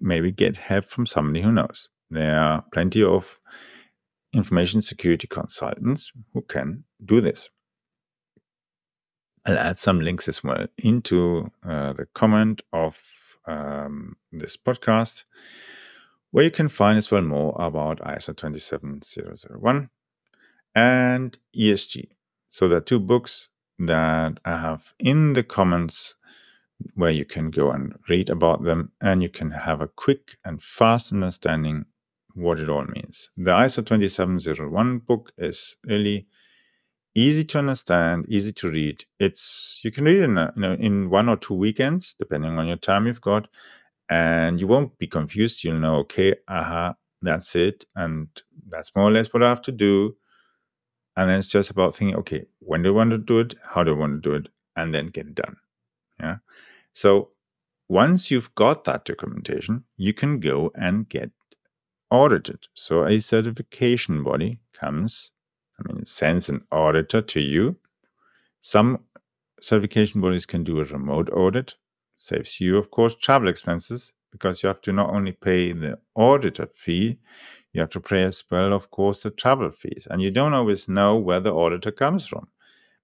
maybe 0.00 0.32
get 0.32 0.56
help 0.56 0.84
from 0.84 1.06
somebody 1.06 1.42
who 1.42 1.52
knows. 1.52 1.88
There 2.10 2.38
are 2.38 2.64
plenty 2.72 3.02
of 3.02 3.38
information 4.32 4.82
security 4.82 5.26
consultants 5.26 6.12
who 6.32 6.42
can 6.42 6.84
do 7.04 7.20
this. 7.20 7.48
I'll 9.46 9.58
add 9.58 9.78
some 9.78 10.00
links 10.00 10.28
as 10.28 10.44
well 10.44 10.66
into 10.76 11.50
uh, 11.66 11.94
the 11.94 12.06
comment 12.14 12.60
of 12.72 13.00
um, 13.46 14.16
this 14.30 14.56
podcast, 14.56 15.24
where 16.30 16.44
you 16.44 16.50
can 16.50 16.68
find 16.68 16.98
as 16.98 17.10
well 17.10 17.22
more 17.22 17.54
about 17.58 18.00
ISO 18.00 18.36
27001 18.36 19.90
and 20.74 21.38
ESG. 21.56 22.08
So 22.50 22.68
there 22.68 22.78
are 22.78 22.82
two 22.82 23.00
books 23.00 23.48
that 23.78 24.38
I 24.44 24.58
have 24.58 24.92
in 24.98 25.32
the 25.34 25.42
comments 25.42 26.16
where 26.94 27.10
you 27.10 27.24
can 27.24 27.50
go 27.50 27.70
and 27.70 27.94
read 28.08 28.30
about 28.30 28.62
them 28.64 28.92
and 29.00 29.22
you 29.22 29.28
can 29.28 29.50
have 29.50 29.80
a 29.80 29.88
quick 29.88 30.36
and 30.44 30.62
fast 30.62 31.12
understanding 31.12 31.86
what 32.34 32.60
it 32.60 32.68
all 32.68 32.84
means. 32.84 33.30
The 33.36 33.50
ISO 33.50 33.84
27001 33.84 34.98
book 34.98 35.32
is 35.36 35.76
really 35.84 36.26
easy 37.14 37.44
to 37.44 37.58
understand, 37.58 38.26
easy 38.28 38.52
to 38.52 38.70
read. 38.70 39.04
It's 39.18 39.80
you 39.82 39.90
can 39.90 40.04
read 40.04 40.18
it 40.20 40.24
in, 40.24 40.38
a, 40.38 40.52
know, 40.54 40.74
in 40.74 41.10
one 41.10 41.28
or 41.28 41.36
two 41.36 41.54
weekends, 41.54 42.14
depending 42.14 42.58
on 42.58 42.68
your 42.68 42.76
time 42.76 43.06
you've 43.06 43.20
got, 43.20 43.48
and 44.08 44.60
you 44.60 44.66
won't 44.66 44.98
be 44.98 45.06
confused. 45.06 45.64
You'll 45.64 45.80
know, 45.80 45.96
okay, 45.96 46.34
aha, 46.48 46.94
that's 47.22 47.54
it, 47.56 47.84
and 47.94 48.28
that's 48.68 48.94
more 48.94 49.06
or 49.06 49.10
less 49.10 49.32
what 49.32 49.42
I 49.42 49.48
have 49.48 49.62
to 49.62 49.72
do. 49.72 50.16
And 51.16 51.28
then 51.28 51.38
it's 51.38 51.48
just 51.48 51.70
about 51.70 51.94
thinking, 51.94 52.16
okay, 52.18 52.44
when 52.60 52.82
do 52.82 52.90
I 52.90 52.96
want 52.96 53.10
to 53.10 53.18
do 53.18 53.40
it? 53.40 53.54
How 53.64 53.82
do 53.82 53.92
I 53.92 53.98
want 53.98 54.22
to 54.22 54.30
do 54.30 54.36
it? 54.36 54.48
And 54.76 54.94
then 54.94 55.08
get 55.08 55.26
it 55.26 55.34
done. 55.34 55.56
Yeah. 56.20 56.36
So 56.92 57.30
once 57.88 58.30
you've 58.30 58.54
got 58.54 58.84
that 58.84 59.04
documentation, 59.04 59.84
you 59.96 60.12
can 60.12 60.38
go 60.38 60.70
and 60.74 61.08
get 61.08 61.30
audited. 62.10 62.68
So 62.74 63.04
a 63.04 63.20
certification 63.20 64.22
body 64.22 64.60
comes, 64.72 65.32
I 65.78 65.92
mean, 65.92 66.04
sends 66.04 66.48
an 66.48 66.64
auditor 66.70 67.20
to 67.22 67.40
you. 67.40 67.76
Some 68.60 69.00
certification 69.60 70.20
bodies 70.20 70.46
can 70.46 70.62
do 70.62 70.80
a 70.80 70.84
remote 70.84 71.30
audit, 71.32 71.74
saves 72.18 72.60
you, 72.60 72.76
of 72.76 72.90
course, 72.90 73.14
travel 73.14 73.48
expenses 73.48 74.12
because 74.30 74.62
you 74.62 74.66
have 74.66 74.82
to 74.82 74.92
not 74.92 75.08
only 75.08 75.32
pay 75.32 75.72
the 75.72 75.98
auditor 76.14 76.66
fee, 76.66 77.18
you 77.72 77.80
have 77.80 77.90
to 77.90 78.00
pay 78.00 78.24
as 78.24 78.44
well, 78.50 78.72
of 78.72 78.90
course, 78.90 79.22
the 79.22 79.30
travel 79.30 79.70
fees. 79.70 80.06
And 80.10 80.20
you 80.20 80.30
don't 80.30 80.52
always 80.52 80.88
know 80.88 81.16
where 81.16 81.40
the 81.40 81.54
auditor 81.54 81.90
comes 81.90 82.26
from. 82.26 82.48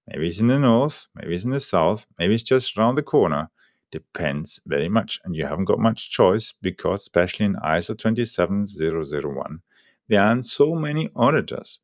Maybe 0.07 0.27
it's 0.27 0.39
in 0.39 0.47
the 0.47 0.59
north, 0.59 1.07
maybe 1.15 1.33
it's 1.33 1.45
in 1.45 1.51
the 1.51 1.59
south, 1.59 2.05
maybe 2.19 2.35
it's 2.35 2.43
just 2.43 2.77
around 2.77 2.95
the 2.95 3.03
corner. 3.03 3.49
Depends 3.91 4.59
very 4.67 4.89
much. 4.89 5.19
And 5.23 5.35
you 5.35 5.45
haven't 5.45 5.65
got 5.65 5.79
much 5.79 6.11
choice 6.11 6.53
because, 6.61 7.01
especially 7.01 7.45
in 7.45 7.55
ISO 7.55 7.97
27001, 7.97 9.61
there 10.09 10.21
aren't 10.21 10.45
so 10.45 10.75
many 10.75 11.09
auditors. 11.15 11.79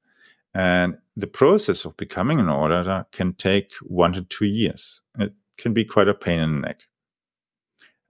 And 0.53 0.97
the 1.15 1.27
process 1.27 1.85
of 1.85 1.97
becoming 1.97 2.39
an 2.39 2.50
auditor 2.50 3.05
can 3.11 3.33
take 3.33 3.71
one 3.81 4.13
to 4.13 4.23
two 4.23 4.45
years. 4.45 5.01
It 5.17 5.33
can 5.57 5.73
be 5.73 5.85
quite 5.85 6.09
a 6.09 6.13
pain 6.13 6.39
in 6.39 6.55
the 6.55 6.67
neck. 6.67 6.81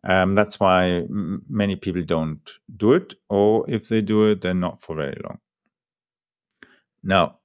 Um, 0.03 0.35
that's 0.35 0.59
why 0.59 0.85
m- 0.85 1.43
many 1.47 1.75
people 1.75 2.03
don't 2.03 2.39
do 2.75 2.93
it, 2.93 3.13
or 3.29 3.69
if 3.69 3.87
they 3.87 4.01
do 4.01 4.31
it, 4.31 4.41
they're 4.41 4.53
not 4.53 4.81
for 4.81 4.95
very 4.95 5.19
long. 5.23 5.39
Now, 7.03 7.37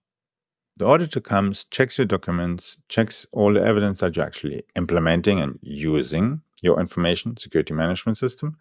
the 0.76 0.86
auditor 0.86 1.20
comes, 1.20 1.64
checks 1.64 1.98
your 1.98 2.06
documents, 2.06 2.78
checks 2.88 3.26
all 3.32 3.52
the 3.52 3.62
evidence 3.62 4.00
that 4.00 4.16
you're 4.16 4.26
actually 4.26 4.64
implementing 4.74 5.40
and 5.40 5.58
using 5.62 6.42
your 6.62 6.80
information 6.80 7.36
security 7.36 7.74
management 7.74 8.18
system, 8.18 8.56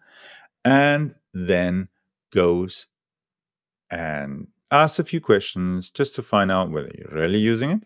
and 0.64 1.14
then 1.32 1.88
goes 2.32 2.86
and 3.90 4.48
asks 4.70 4.98
a 4.98 5.04
few 5.04 5.20
questions 5.20 5.90
just 5.90 6.14
to 6.14 6.22
find 6.22 6.50
out 6.50 6.70
whether 6.70 6.90
you're 6.96 7.12
really 7.12 7.38
using 7.38 7.70
it 7.70 7.82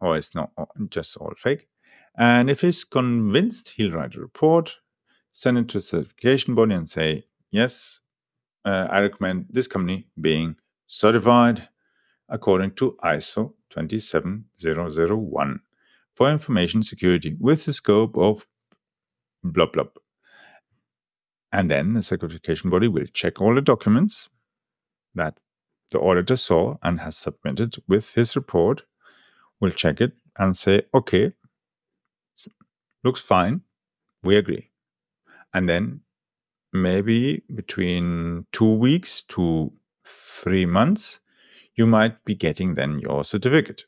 or 0.00 0.16
it's 0.16 0.34
not 0.34 0.50
just 0.90 1.16
all 1.16 1.32
fake. 1.34 1.68
And 2.18 2.48
if 2.48 2.60
he's 2.60 2.84
convinced, 2.84 3.74
he'll 3.76 3.92
write 3.92 4.14
a 4.14 4.20
report 4.20 4.76
send 5.36 5.58
it 5.58 5.68
to 5.68 5.78
certification 5.82 6.54
body 6.54 6.74
and 6.74 6.88
say, 6.88 7.26
yes, 7.50 8.00
uh, 8.64 8.86
I 8.88 9.00
recommend 9.00 9.44
this 9.50 9.66
company 9.66 10.06
being 10.18 10.56
certified 10.86 11.68
according 12.30 12.70
to 12.76 12.96
ISO 13.04 13.52
27001 13.68 15.60
for 16.14 16.30
information 16.30 16.82
security 16.82 17.36
with 17.38 17.66
the 17.66 17.74
scope 17.74 18.16
of 18.16 18.46
blah 19.44 19.66
blah. 19.66 19.84
And 21.52 21.70
then 21.70 21.92
the 21.92 22.02
certification 22.02 22.70
body 22.70 22.88
will 22.88 23.06
check 23.12 23.38
all 23.38 23.54
the 23.54 23.60
documents 23.60 24.30
that 25.14 25.38
the 25.90 25.98
auditor 25.98 26.36
saw 26.36 26.78
and 26.82 27.00
has 27.00 27.18
submitted 27.18 27.76
with 27.86 28.14
his 28.14 28.36
report, 28.36 28.84
will 29.60 29.70
check 29.70 30.00
it 30.00 30.12
and 30.38 30.56
say, 30.56 30.86
okay, 30.94 31.32
looks 33.04 33.20
fine, 33.20 33.60
we 34.22 34.36
agree 34.36 34.70
and 35.56 35.70
then 35.70 36.02
maybe 36.70 37.42
between 37.54 38.44
two 38.52 38.74
weeks 38.74 39.22
to 39.22 39.72
three 40.04 40.66
months, 40.66 41.18
you 41.74 41.86
might 41.86 42.22
be 42.26 42.34
getting 42.34 42.74
then 42.74 42.98
your 42.98 43.24
certificate, 43.24 43.84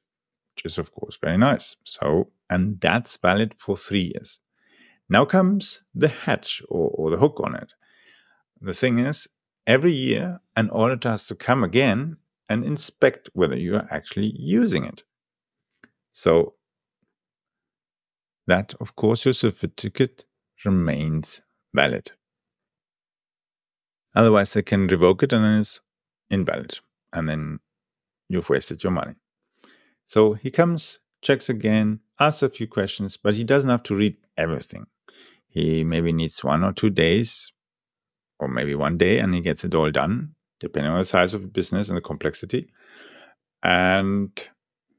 which 0.55 0.65
is, 0.65 0.79
of 0.79 0.95
course, 0.95 1.19
very 1.21 1.37
nice. 1.37 1.77
So, 1.85 2.31
and 2.49 2.81
that's 2.81 3.19
valid 3.19 3.53
for 3.53 3.77
three 3.77 4.13
years. 4.15 4.41
Now 5.11 5.27
comes 5.27 5.83
the 5.95 6.09
hatch 6.09 6.63
or, 6.71 6.89
or 6.95 7.11
the 7.11 7.19
hook 7.19 7.39
on 7.45 7.55
it. 7.55 7.75
The 8.63 8.73
thing 8.73 8.99
is, 8.99 9.29
every 9.67 9.93
year 9.93 10.41
an 10.57 10.71
auditor 10.71 11.11
has 11.11 11.27
to 11.27 11.35
come 11.35 11.63
again 11.63 12.17
and 12.49 12.65
inspect 12.65 13.29
whether 13.35 13.59
you 13.59 13.77
are 13.77 13.89
actually 13.91 14.33
using 14.39 14.87
it. 14.87 15.05
So 16.13 16.55
that, 18.47 18.73
of 18.81 18.97
course, 18.97 19.27
your 19.27 19.35
certificate 19.35 20.25
remains 20.65 21.43
valid. 21.75 22.13
Otherwise, 24.15 24.53
they 24.53 24.63
can 24.63 24.87
revoke 24.87 25.23
it 25.23 25.33
and 25.33 25.45
then 25.45 25.61
it's 25.61 25.81
invalid. 26.31 26.79
And 27.13 27.29
then 27.29 27.61
you've 28.29 28.51
wasted 28.51 28.83
your 28.83 28.93
money. 28.93 29.15
So 30.07 30.35
he 30.35 30.51
comes, 30.51 31.01
checks 31.23 31.49
again, 31.49 32.01
asks 32.19 32.43
a 32.43 32.51
few 32.51 32.67
questions, 32.67 33.17
but 33.17 33.35
he 33.35 33.45
doesn't 33.45 33.71
have 33.71 33.83
to 33.85 33.95
read 33.95 34.17
everything. 34.37 34.87
He 35.49 35.85
maybe 35.85 36.13
needs 36.13 36.43
one 36.45 36.65
or 36.65 36.73
two 36.73 36.91
days, 36.91 37.53
or 38.39 38.49
maybe 38.49 38.75
one 38.75 38.99
day, 38.99 39.19
and 39.19 39.35
he 39.35 39.41
gets 39.41 39.65
it 39.65 39.75
all 39.75 39.91
done, 39.91 40.35
depending 40.61 40.93
on 40.93 40.99
the 40.99 41.05
size 41.05 41.35
of 41.35 41.43
the 41.43 41.49
business 41.49 41.89
and 41.89 41.97
the 41.97 42.03
complexity. 42.03 42.71
And 43.63 44.31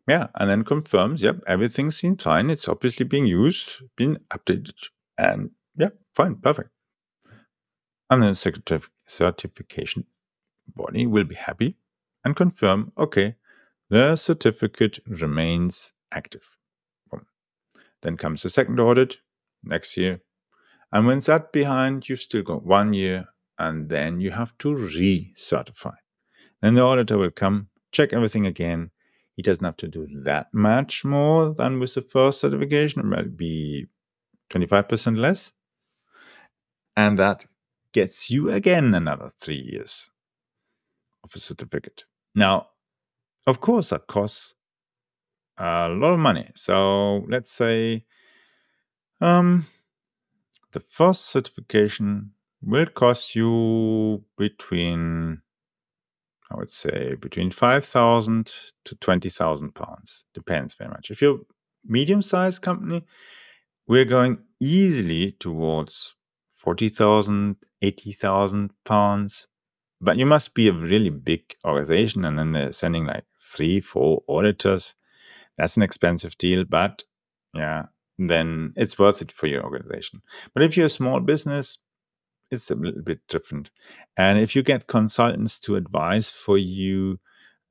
yeah, 0.08 0.28
and 0.36 0.50
then 0.50 0.64
confirms, 0.64 1.22
yep, 1.22 1.38
everything 1.46 1.92
seems 1.92 2.24
fine. 2.24 2.50
It's 2.50 2.68
obviously 2.68 3.06
being 3.06 3.28
used, 3.28 3.78
being 3.96 4.18
updated, 4.32 4.90
and 5.18 5.52
fine, 6.20 6.36
perfect. 6.36 6.70
And 8.10 8.22
then 8.22 8.34
the 8.34 8.82
certification 9.06 10.06
body 10.68 11.06
will 11.06 11.24
be 11.24 11.36
happy 11.36 11.78
and 12.26 12.36
confirm, 12.36 12.92
okay, 12.98 13.36
the 13.90 14.16
certificate 14.16 15.00
remains 15.08 15.94
active. 16.12 16.50
Boom. 17.10 17.26
Then 18.02 18.18
comes 18.18 18.44
the 18.44 18.50
second 18.50 18.80
audit 18.80 19.18
next 19.64 19.96
year. 19.96 20.22
And 20.92 21.06
when 21.06 21.20
that 21.20 21.54
behind, 21.54 22.10
you've 22.10 22.20
still 22.20 22.42
got 22.42 22.66
one 22.66 22.94
year, 22.94 23.28
and 23.58 23.90
then 23.90 24.20
you 24.20 24.32
have 24.32 24.58
to 24.58 24.70
recertify. 24.70 25.96
Then 26.62 26.76
the 26.76 26.82
auditor 26.82 27.18
will 27.18 27.32
come, 27.32 27.70
check 27.92 28.12
everything 28.12 28.46
again. 28.46 28.92
He 29.36 29.44
doesn't 29.44 29.64
have 29.64 29.78
to 29.78 29.88
do 29.88 30.08
that 30.26 30.48
much 30.52 31.06
more 31.06 31.54
than 31.54 31.80
with 31.80 31.94
the 31.94 32.02
first 32.02 32.42
certification. 32.42 33.00
It 33.02 33.06
might 33.06 33.38
be 33.38 33.86
25% 34.50 35.18
less. 35.18 35.54
And 37.00 37.18
that 37.18 37.46
gets 37.94 38.30
you 38.30 38.50
again 38.52 38.94
another 38.94 39.30
three 39.30 39.64
years 39.72 40.10
of 41.24 41.32
a 41.34 41.40
certificate. 41.40 42.04
Now, 42.36 42.68
of 43.48 43.62
course, 43.62 43.92
that 43.92 44.08
costs 44.08 44.56
a 45.58 45.88
lot 45.88 46.12
of 46.12 46.20
money. 46.20 46.52
So 46.56 47.26
let's 47.30 47.54
say 47.54 48.04
um, 49.22 49.66
the 50.74 50.82
first 50.82 51.28
certification 51.28 52.32
will 52.62 52.88
cost 52.88 53.34
you 53.34 54.26
between, 54.38 55.42
I 56.52 56.58
would 56.58 56.70
say, 56.70 57.16
between 57.16 57.50
5,000 57.50 58.52
to 58.84 58.96
20,000 58.96 59.74
pounds. 59.74 60.26
Depends 60.34 60.76
very 60.76 60.90
much. 60.90 61.12
If 61.12 61.22
you're 61.22 61.40
medium 61.86 62.22
sized 62.22 62.62
company, 62.62 63.06
we're 63.88 64.04
going 64.04 64.40
easily 64.60 65.38
towards 65.40 66.16
40,000, 66.60 67.56
80,000 67.82 68.72
pounds. 68.84 69.48
But 70.02 70.18
you 70.18 70.26
must 70.26 70.54
be 70.54 70.68
a 70.68 70.74
really 70.74 71.10
big 71.10 71.56
organization, 71.66 72.26
and 72.26 72.38
then 72.38 72.52
they're 72.52 72.72
sending 72.72 73.06
like 73.06 73.24
three, 73.42 73.80
four 73.80 74.24
auditors. 74.28 74.96
That's 75.58 75.78
an 75.78 75.84
expensive 75.84 76.38
deal, 76.38 76.64
but 76.64 77.04
yeah, 77.54 77.88
then 78.18 78.74
it's 78.76 79.00
worth 79.00 79.22
it 79.22 79.32
for 79.32 79.48
your 79.48 79.64
organization. 79.64 80.22
But 80.54 80.64
if 80.64 80.76
you're 80.76 80.86
a 80.88 80.90
small 80.90 81.20
business, 81.20 81.78
it's 82.52 82.70
a 82.72 82.76
little 82.76 83.04
bit 83.04 83.20
different. 83.28 83.72
And 84.18 84.40
if 84.40 84.56
you 84.56 84.64
get 84.64 84.88
consultants 84.88 85.60
to 85.62 85.76
advise 85.76 86.30
for 86.30 86.58
you 86.58 87.20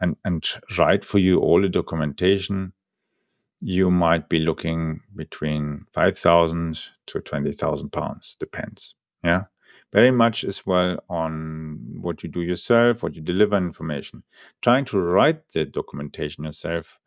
and, 0.01 0.17
and 0.25 0.47
write 0.79 1.05
for 1.05 1.19
you 1.19 1.41
all 1.41 1.61
the 1.61 1.69
documentation, 1.69 2.73
you 3.61 3.91
might 3.91 4.29
be 4.29 4.39
looking 4.39 5.01
between 5.17 5.87
5,000 5.93 6.79
to 7.07 7.21
20,000 7.21 7.91
pounds, 7.91 8.37
depends. 8.39 8.95
Yeah 9.25 9.45
very 9.93 10.11
much 10.11 10.45
as 10.45 10.67
well 10.67 10.99
on 11.09 11.79
what 12.01 12.23
you 12.23 12.29
do 12.29 12.43
yourself, 12.43 13.03
what 13.03 13.15
you 13.15 13.23
deliver 13.23 13.57
information. 13.57 14.23
Trying 14.63 14.85
to 14.87 15.01
write 15.01 15.49
the 15.51 15.65
documentation 15.65 16.45
yourself, 16.45 16.99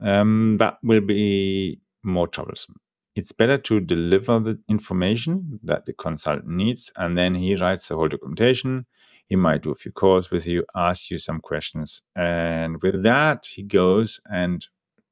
um, 0.00 0.56
that 0.58 0.78
will 0.82 1.00
be 1.00 1.80
more 2.02 2.28
troublesome. 2.28 2.76
It's 3.14 3.32
better 3.32 3.58
to 3.58 3.80
deliver 3.80 4.38
the 4.38 4.58
information 4.68 5.60
that 5.64 5.84
the 5.84 5.92
consultant 5.92 6.48
needs, 6.48 6.92
and 6.96 7.18
then 7.18 7.34
he 7.34 7.56
writes 7.56 7.88
the 7.88 7.96
whole 7.96 8.08
documentation. 8.08 8.86
He 9.26 9.36
might 9.36 9.62
do 9.62 9.72
a 9.72 9.74
few 9.74 9.92
calls 9.92 10.30
with 10.30 10.46
you, 10.46 10.64
ask 10.74 11.10
you 11.10 11.18
some 11.18 11.40
questions, 11.40 12.02
and 12.16 12.80
with 12.80 13.02
that, 13.02 13.46
he 13.46 13.62
goes 13.62 14.20
and 14.30 14.66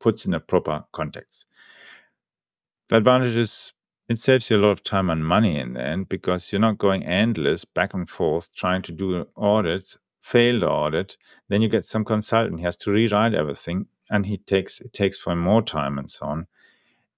puts 0.07 0.25
in 0.25 0.35
a 0.35 0.39
proper 0.39 0.85
context. 0.93 1.47
The 2.89 2.99
advantage 2.99 3.37
is 3.37 3.73
it 4.09 4.21
saves 4.21 4.49
you 4.49 4.57
a 4.57 4.63
lot 4.65 4.69
of 4.69 4.85
time 4.85 5.11
and 5.11 5.27
money 5.27 5.59
in 5.59 5.73
the 5.73 5.83
end 5.83 6.09
because 6.09 6.53
you're 6.53 6.61
not 6.61 6.79
going 6.79 7.03
endless 7.03 7.65
back 7.65 7.93
and 7.93 8.09
forth 8.09 8.55
trying 8.55 8.83
to 8.83 8.93
do 8.93 9.27
audits, 9.37 9.99
failed 10.21 10.63
audit. 10.63 11.17
Then 11.49 11.61
you 11.61 11.69
get 11.69 11.85
some 11.85 12.05
consultant, 12.05 12.61
he 12.61 12.65
has 12.65 12.77
to 12.77 12.93
rewrite 12.93 13.35
everything 13.35 13.87
and 14.09 14.27
he 14.27 14.39
takes 14.39 14.81
it 14.81 14.93
takes 14.93 15.19
for 15.19 15.33
him 15.33 15.41
more 15.41 15.61
time 15.61 15.99
and 15.99 16.09
so 16.09 16.27
on. 16.27 16.47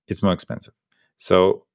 It's 0.06 0.22
more 0.22 0.32
expensive. 0.32 0.72
So 1.18 1.66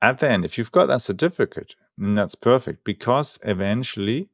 at 0.00 0.20
the 0.20 0.30
end, 0.30 0.46
if 0.46 0.56
you've 0.56 0.72
got 0.72 0.86
that 0.86 1.02
certificate, 1.02 1.74
that's 1.98 2.34
perfect 2.34 2.82
because 2.82 3.38
eventually 3.42 4.30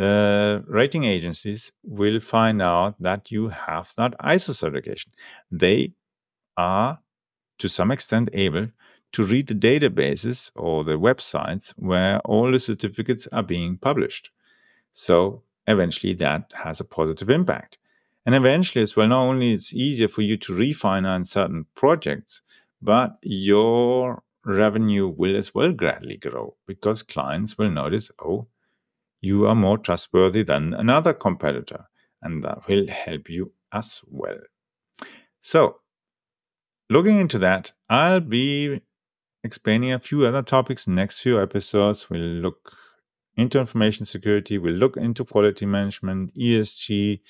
the 0.00 0.64
rating 0.66 1.04
agencies 1.04 1.72
will 1.84 2.20
find 2.20 2.62
out 2.62 2.94
that 3.02 3.30
you 3.30 3.50
have 3.50 3.92
that 3.98 4.18
ISO 4.18 4.54
certification. 4.54 5.12
They 5.50 5.92
are 6.56 7.00
to 7.58 7.68
some 7.68 7.90
extent 7.90 8.30
able 8.32 8.68
to 9.12 9.22
read 9.22 9.48
the 9.48 9.54
databases 9.54 10.52
or 10.56 10.84
the 10.84 10.98
websites 10.98 11.74
where 11.76 12.18
all 12.20 12.50
the 12.50 12.58
certificates 12.58 13.28
are 13.30 13.42
being 13.42 13.76
published. 13.76 14.30
So 14.92 15.42
eventually 15.66 16.14
that 16.14 16.50
has 16.64 16.80
a 16.80 16.84
positive 16.84 17.28
impact. 17.28 17.76
And 18.24 18.34
eventually 18.34 18.82
as 18.82 18.96
well, 18.96 19.08
not 19.08 19.24
only 19.24 19.52
it's 19.52 19.74
easier 19.74 20.08
for 20.08 20.22
you 20.22 20.38
to 20.38 20.54
refinance 20.54 21.26
certain 21.26 21.66
projects, 21.74 22.40
but 22.80 23.18
your 23.20 24.22
revenue 24.46 25.08
will 25.08 25.36
as 25.36 25.54
well 25.54 25.72
gradually 25.72 26.16
grow 26.16 26.56
because 26.66 27.02
clients 27.02 27.58
will 27.58 27.70
notice, 27.70 28.10
oh, 28.18 28.46
you 29.20 29.46
are 29.46 29.54
more 29.54 29.78
trustworthy 29.78 30.42
than 30.42 30.74
another 30.74 31.12
competitor. 31.12 31.86
And 32.22 32.44
that 32.44 32.68
will 32.68 32.86
help 32.88 33.30
you 33.30 33.52
as 33.72 34.02
well. 34.06 34.38
So 35.40 35.76
looking 36.90 37.18
into 37.18 37.38
that, 37.38 37.72
I'll 37.88 38.20
be 38.20 38.80
explaining 39.42 39.92
a 39.92 39.98
few 39.98 40.26
other 40.26 40.42
topics 40.42 40.86
next 40.86 41.22
few 41.22 41.40
episodes. 41.40 42.10
We'll 42.10 42.20
look 42.20 42.72
into 43.36 43.58
information 43.58 44.04
security, 44.04 44.58
we'll 44.58 44.74
look 44.74 44.96
into 44.96 45.24
quality 45.24 45.64
management, 45.64 46.36
ESG, 46.36 47.20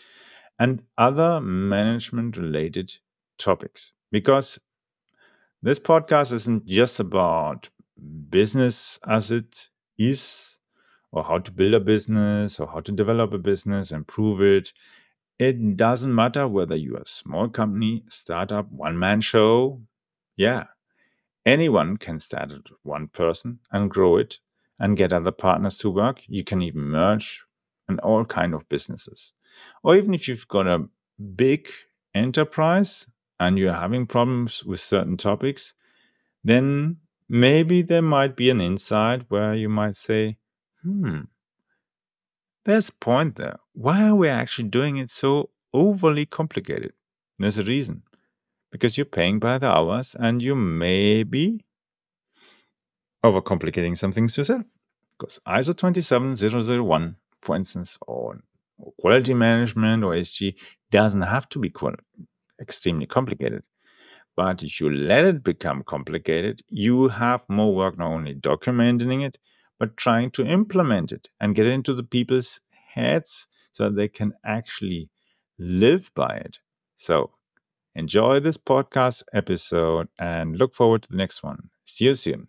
and 0.59 0.83
other 0.99 1.41
management 1.41 2.37
related 2.37 2.93
topics. 3.39 3.93
Because 4.11 4.59
this 5.63 5.79
podcast 5.79 6.33
isn't 6.33 6.67
just 6.67 6.99
about 7.01 7.69
business 8.29 8.99
as 9.07 9.31
it 9.31 9.69
is, 9.99 10.59
or 11.13 11.25
how 11.25 11.39
to 11.39 11.53
build 11.53 11.75
a 11.75 11.81
business, 11.81 12.61
or 12.61 12.69
how 12.69 12.81
to 12.81 12.93
develop 12.93 13.33
a 13.33 13.39
business, 13.39 13.91
improve 13.93 14.41
it. 14.41 14.73
It 15.39 15.77
doesn't 15.77 16.15
matter 16.15 16.47
whether 16.47 16.77
you're 16.77 16.99
a 16.99 17.07
small 17.07 17.49
company, 17.49 18.05
startup, 18.09 18.71
one 18.71 18.99
man 18.99 19.21
show. 19.21 19.81
Yeah, 20.37 20.67
anyone 21.45 21.97
can 21.97 22.21
start 22.21 22.53
it 22.53 22.69
one 22.83 23.09
person 23.09 23.61
and 23.73 23.91
grow 23.91 24.17
it 24.17 24.39
and 24.79 24.97
get 24.97 25.13
other 25.13 25.33
partners 25.33 25.77
to 25.79 25.91
work. 25.91 26.23
You 26.27 26.45
can 26.45 26.63
even 26.63 26.83
merge 26.83 27.43
and 27.89 28.01
all 28.01 28.25
kind 28.25 28.55
of 28.55 28.69
businesses. 28.69 29.33
Or 29.83 29.97
even 29.97 30.15
if 30.15 30.29
you've 30.29 30.49
got 30.49 30.67
a 30.67 30.87
big 31.37 31.69
enterprise 32.15 33.09
and 33.39 33.59
you're 33.59 33.73
having 33.73 34.07
problems 34.07 34.65
with 34.65 34.81
certain 34.81 35.17
topics, 35.17 35.75
then 36.45 36.99
maybe 37.29 37.83
there 37.83 38.03
might 38.03 38.37
be 38.37 38.51
an 38.51 38.61
insight 38.61 39.25
where 39.29 39.55
you 39.55 39.69
might 39.69 39.97
say, 39.97 40.37
hmm, 40.83 41.21
there's 42.65 42.89
a 42.89 42.93
point 42.93 43.37
there. 43.37 43.57
Why 43.73 44.09
are 44.09 44.15
we 44.15 44.29
actually 44.29 44.69
doing 44.69 44.97
it 44.97 45.11
so 45.11 45.51
overly 45.73 46.27
complicated? 46.27 46.93
There's 47.39 47.59
a 47.59 47.65
reason. 47.65 48.03
Because 48.73 48.99
you're 48.99 49.07
paying 49.07 49.41
by 49.41 49.59
the 49.59 49.69
hours 49.69 50.17
and 50.19 50.43
you 50.43 50.55
may 50.55 51.25
be 51.25 51.65
overcomplicating 53.25 53.97
some 53.97 54.13
things 54.13 54.37
yourself. 54.37 54.63
Because 55.19 55.39
ISO 55.47 55.77
27001, 55.77 57.17
for 57.43 57.57
instance, 57.57 57.99
or 58.07 58.41
quality 58.99 59.35
management 59.35 60.03
or 60.05 60.15
ESG 60.15 60.55
doesn't 60.91 61.23
have 61.23 61.49
to 61.51 61.59
be 61.59 61.73
extremely 62.61 63.07
complicated. 63.07 63.63
But 64.37 64.63
if 64.63 64.81
you 64.81 64.91
let 64.91 65.25
it 65.25 65.45
become 65.45 65.83
complicated, 65.85 66.63
you 66.69 67.09
have 67.09 67.45
more 67.49 67.75
work 67.75 67.99
not 67.99 68.13
only 68.13 68.35
documenting 68.35 69.25
it, 69.27 69.39
but 69.81 69.97
trying 69.97 70.31
to 70.31 70.47
implement 70.47 71.11
it 71.11 71.31
and 71.41 71.55
get 71.55 71.67
it 71.67 71.73
into 71.73 71.95
the 71.95 72.05
people's 72.05 72.61
heads 72.93 73.49
so 73.73 73.89
they 73.89 74.09
can 74.09 74.35
actually 74.45 75.09
live 75.59 76.11
by 76.15 76.37
it. 76.37 76.59
So 76.99 77.31
enjoy 77.95 78.41
this 78.41 78.59
podcast 78.59 79.23
episode 79.33 80.09
and 80.19 80.59
look 80.59 80.75
forward 80.75 81.03
to 81.05 81.11
the 81.11 81.17
next 81.17 81.43
one. 81.43 81.71
See 81.87 82.05
you 82.05 82.15
soon. 82.15 82.49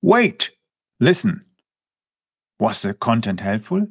Wait! 0.00 0.50
Listen! 1.00 1.46
Was 2.60 2.82
the 2.82 2.94
content 2.94 3.40
helpful? 3.40 3.88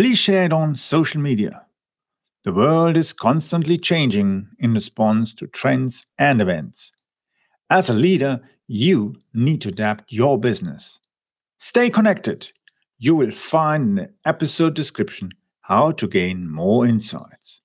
Please 0.00 0.16
share 0.16 0.44
it 0.44 0.52
on 0.54 0.76
social 0.76 1.20
media. 1.20 1.66
The 2.44 2.54
world 2.54 2.96
is 2.96 3.12
constantly 3.12 3.76
changing 3.76 4.48
in 4.58 4.72
response 4.72 5.34
to 5.34 5.46
trends 5.46 6.06
and 6.18 6.40
events. 6.40 6.90
As 7.68 7.90
a 7.90 7.92
leader, 7.92 8.40
you 8.66 9.16
need 9.34 9.60
to 9.60 9.68
adapt 9.68 10.10
your 10.10 10.38
business. 10.40 11.00
Stay 11.58 11.90
connected. 11.90 12.48
You 12.98 13.14
will 13.14 13.30
find 13.30 13.84
in 13.90 13.94
the 13.96 14.10
episode 14.24 14.72
description 14.72 15.32
how 15.60 15.92
to 15.92 16.08
gain 16.08 16.50
more 16.50 16.86
insights. 16.86 17.60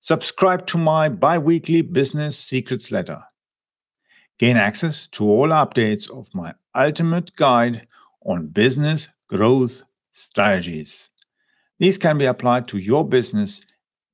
Subscribe 0.00 0.68
to 0.68 0.78
my 0.78 1.08
bi 1.08 1.38
weekly 1.38 1.82
business 1.82 2.38
secrets 2.38 2.92
letter. 2.92 3.24
Gain 4.38 4.56
access 4.56 5.08
to 5.08 5.28
all 5.28 5.48
updates 5.48 6.08
of 6.08 6.32
my 6.36 6.54
ultimate 6.72 7.34
guide 7.34 7.88
on 8.24 8.46
business 8.46 9.08
growth 9.26 9.82
strategies. 10.12 11.10
These 11.78 11.98
can 11.98 12.18
be 12.18 12.24
applied 12.24 12.68
to 12.68 12.78
your 12.78 13.06
business 13.06 13.60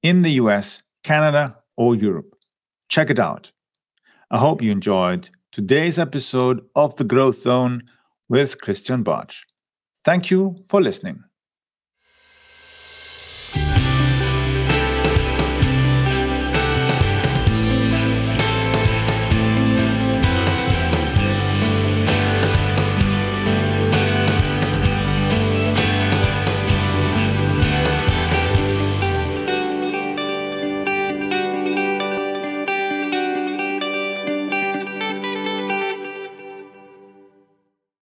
in 0.02 0.22
the 0.22 0.32
US, 0.32 0.82
Canada, 1.04 1.58
or 1.76 1.94
Europe. 1.94 2.34
Check 2.88 3.10
it 3.10 3.18
out. 3.18 3.52
I 4.30 4.38
hope 4.38 4.62
you 4.62 4.70
enjoyed 4.70 5.30
today's 5.52 5.98
episode 5.98 6.62
of 6.74 6.96
The 6.96 7.04
Growth 7.04 7.40
Zone 7.40 7.82
with 8.28 8.60
Christian 8.60 9.04
Bartsch. 9.04 9.42
Thank 10.04 10.30
you 10.30 10.56
for 10.68 10.80
listening. 10.80 11.24